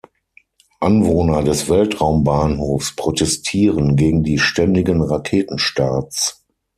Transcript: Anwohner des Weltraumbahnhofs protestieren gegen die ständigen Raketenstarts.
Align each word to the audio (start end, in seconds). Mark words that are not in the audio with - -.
Anwohner 0.79 1.43
des 1.43 1.69
Weltraumbahnhofs 1.69 2.95
protestieren 2.95 3.95
gegen 3.95 4.23
die 4.23 4.39
ständigen 4.39 5.03
Raketenstarts. 5.03 6.43